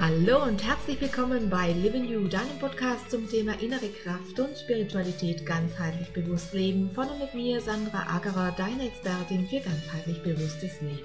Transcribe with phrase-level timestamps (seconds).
[0.00, 5.44] Hallo und herzlich willkommen bei Living You, deinem Podcast zum Thema innere Kraft und Spiritualität
[5.44, 6.90] ganzheitlich bewusst leben.
[6.94, 11.04] Von und mit mir, Sandra Agerer, deine Expertin für ganzheitlich bewusstes Leben.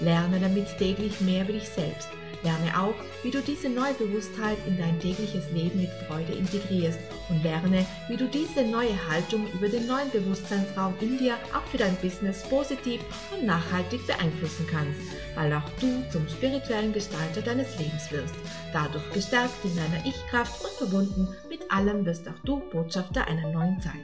[0.00, 2.08] Lerne damit täglich mehr über dich selbst.
[2.44, 2.94] Lerne auch,
[3.24, 8.16] wie du diese neue Bewusstheit in dein tägliches Leben mit Freude integrierst und lerne, wie
[8.16, 13.00] du diese neue Haltung über den neuen Bewusstseinsraum in dir auch für dein Business positiv
[13.32, 15.00] und nachhaltig beeinflussen kannst,
[15.34, 18.34] weil auch du zum spirituellen Gestalter deines Lebens wirst.
[18.72, 23.80] Dadurch gestärkt in deiner Ich-Kraft und verbunden mit allem wirst auch du Botschafter einer neuen
[23.80, 23.94] Zeit.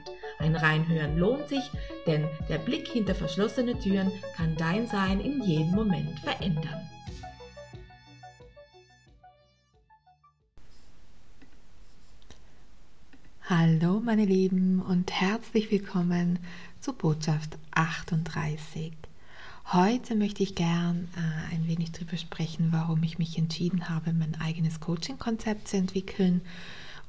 [0.45, 1.70] Ein Reinhören lohnt sich,
[2.06, 6.86] denn der Blick hinter verschlossene Türen kann dein Sein in jedem Moment verändern.
[13.48, 16.39] Hallo meine Lieben und herzlich willkommen
[16.79, 18.92] zu Botschaft 38.
[19.73, 24.39] Heute möchte ich gern äh, ein wenig darüber sprechen, warum ich mich entschieden habe, mein
[24.39, 26.42] eigenes Coaching-Konzept zu entwickeln.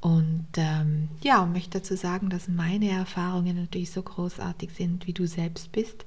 [0.06, 5.26] Und ähm, ja, möchte dazu sagen, dass meine Erfahrungen natürlich so großartig sind, wie du
[5.26, 6.06] selbst bist.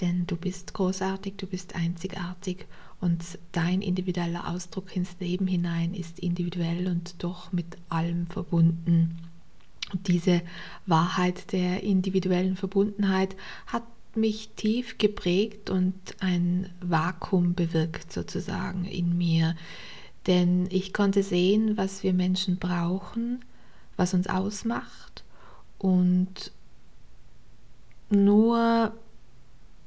[0.00, 2.64] Denn du bist großartig, du bist einzigartig
[2.98, 9.18] und dein individueller Ausdruck ins Leben hinein ist individuell und doch mit allem verbunden.
[9.92, 10.40] Und diese
[10.86, 13.82] Wahrheit der individuellen Verbundenheit hat
[14.14, 19.56] mich tief geprägt und ein Vakuum bewirkt sozusagen in mir.
[20.26, 23.44] Denn ich konnte sehen, was wir Menschen brauchen,
[23.96, 25.24] was uns ausmacht.
[25.78, 26.52] Und
[28.10, 28.92] nur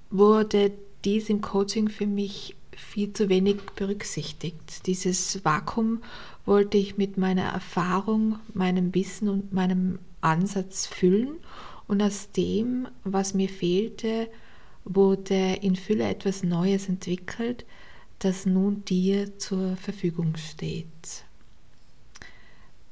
[0.09, 0.71] wurde
[1.05, 4.87] dies im Coaching für mich viel zu wenig berücksichtigt.
[4.87, 6.01] Dieses Vakuum
[6.45, 11.37] wollte ich mit meiner Erfahrung, meinem Wissen und meinem Ansatz füllen
[11.87, 14.29] und aus dem, was mir fehlte,
[14.85, 17.65] wurde in Fülle etwas Neues entwickelt,
[18.19, 21.23] das nun dir zur Verfügung steht.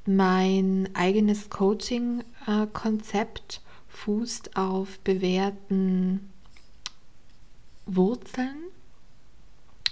[0.06, 6.30] Mein eigenes Coaching-Konzept fußt auf bewährten
[7.84, 8.56] Wurzeln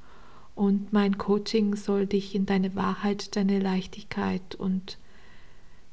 [0.55, 4.97] und mein Coaching soll dich in deine Wahrheit, deine Leichtigkeit und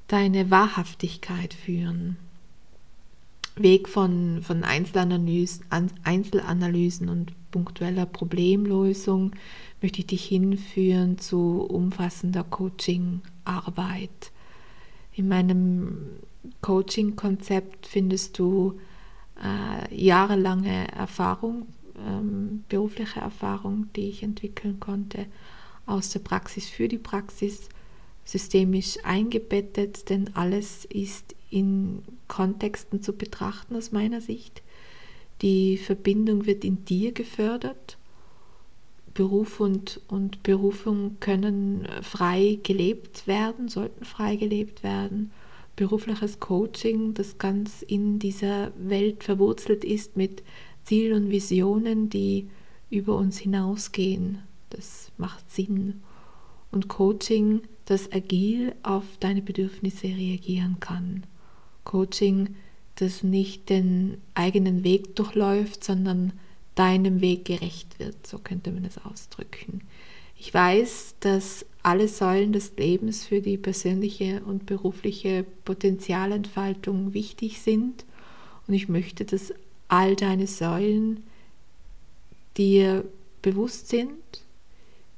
[0.07, 2.17] deine Wahrhaftigkeit führen.
[3.57, 5.65] Weg von, von Einzelanalysen,
[6.03, 9.33] Einzelanalysen und punktueller Problemlösung
[9.81, 14.33] möchte ich dich hinführen zu umfassender Coaching-Arbeit.
[15.13, 15.99] In meinem
[16.63, 18.81] Coaching-Konzept findest du
[19.41, 25.27] äh, jahrelange Erfahrung, ähm, berufliche Erfahrung, die ich entwickeln konnte,
[25.87, 27.69] aus der Praxis für die Praxis,
[28.25, 34.63] systemisch eingebettet, denn alles ist in Kontexten zu betrachten aus meiner Sicht.
[35.41, 37.97] Die Verbindung wird in dir gefördert.
[39.15, 45.31] Beruf und, und Berufung können frei gelebt werden, sollten frei gelebt werden.
[45.77, 50.43] Berufliches Coaching, das ganz in dieser Welt verwurzelt ist mit
[50.83, 52.49] Zielen und Visionen, die
[52.91, 54.39] über uns hinausgehen.
[54.71, 56.03] Das macht Sinn.
[56.73, 61.25] Und Coaching das agil auf deine Bedürfnisse reagieren kann.
[61.85, 62.57] Coaching,
[62.97, 66.33] das nicht den eigenen Weg durchläuft, sondern
[66.75, 69.83] deinem Weg gerecht wird, so könnte man es ausdrücken.
[70.37, 78.05] Ich weiß, dass alle Säulen des Lebens für die persönliche und berufliche Potenzialentfaltung wichtig sind
[78.67, 79.55] und ich möchte, dass
[79.89, 81.23] all deine Säulen
[82.57, 83.05] dir
[83.43, 84.19] bewusst sind,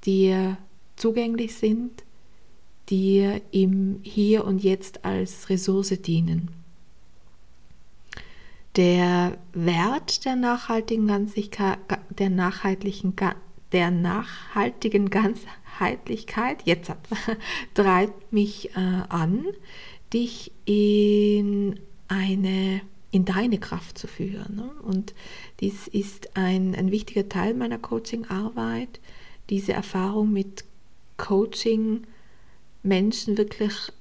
[0.04, 0.58] dir
[0.96, 2.02] zugänglich sind,
[2.88, 6.50] dir im Hier und Jetzt als Ressource dienen.
[8.77, 11.79] Der Wert der nachhaltigen Ganzlichkeit,
[12.11, 13.15] der nachhaltigen,
[13.73, 16.93] der nachhaltigen Ganzheitlichkeit, jetzt
[17.75, 19.47] treibt mich äh, an,
[20.12, 22.83] dich in eine
[23.17, 24.56] in deine Kraft zu führen.
[24.56, 24.71] Ne?
[24.83, 25.15] Und
[25.61, 29.00] dies ist ein, ein wichtiger Teil meiner Coaching-Arbeit,
[29.49, 30.65] diese Erfahrung mit
[31.17, 32.06] Coaching
[32.87, 33.93] Menschen wirklich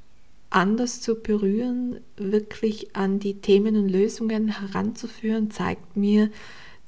[0.50, 6.30] anders zu berühren, wirklich an die Themen und Lösungen heranzuführen, zeigt mir,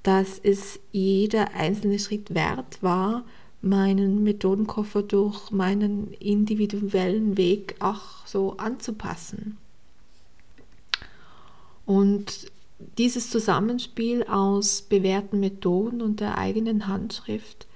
[0.03, 3.25] dass es jeder einzelne Schritt wert war,
[3.61, 9.57] meinen Methodenkoffer durch meinen individuellen Weg auch so anzupassen.
[11.85, 12.51] Und
[12.97, 17.67] dieses Zusammenspiel aus bewährten Methoden und der eigenen Handschrift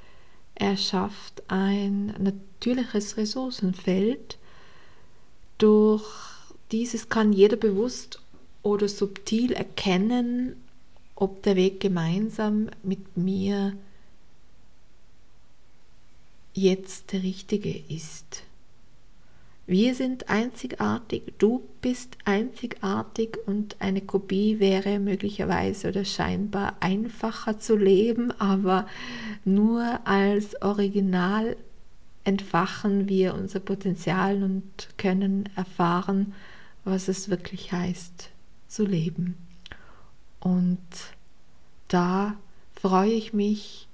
[0.62, 4.38] erschafft ein natürliches Ressourcenfeld,
[5.58, 6.06] durch
[6.72, 8.22] dieses kann jeder bewusst
[8.62, 10.56] oder subtil erkennen,
[11.16, 13.76] ob der Weg gemeinsam mit mir
[16.54, 18.44] jetzt der richtige ist.
[19.68, 27.78] Wir sind einzigartig, du bist einzigartig und eine Kopie wäre möglicherweise oder scheinbar einfacher zu
[27.78, 28.88] leben, aber
[29.46, 31.56] nur als Original
[32.24, 36.34] entfachen wir unser Potenzial und können erfahren,
[36.84, 38.30] was es wirklich heißt
[38.68, 39.38] zu leben.
[40.40, 40.80] Und
[41.88, 42.36] da
[42.74, 43.88] freue ich mich,